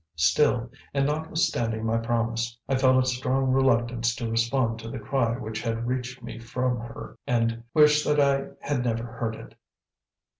[0.17, 5.37] Still, and notwithstanding my promise, I felt a strong reluctance to respond to the cry
[5.37, 9.53] which had reached me from her, and wished that I had never heard it.